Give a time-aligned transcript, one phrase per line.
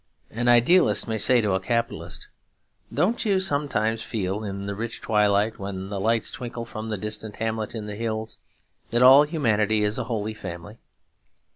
[0.31, 2.27] An idealist may say to a capitalist,
[2.91, 7.35] 'Don't you sometimes feel in the rich twilight, when the lights twinkle from the distant
[7.35, 8.39] hamlet in the hills,
[8.89, 10.79] that all humanity is a holy family?'